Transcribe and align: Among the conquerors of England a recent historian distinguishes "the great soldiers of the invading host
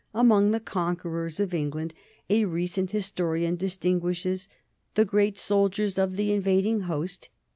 Among 0.15 0.49
the 0.49 0.59
conquerors 0.59 1.39
of 1.39 1.53
England 1.53 1.93
a 2.27 2.45
recent 2.45 2.89
historian 2.89 3.55
distinguishes 3.55 4.49
"the 4.95 5.05
great 5.05 5.37
soldiers 5.37 5.99
of 5.99 6.15
the 6.15 6.31
invading 6.31 6.79
host 6.79 7.29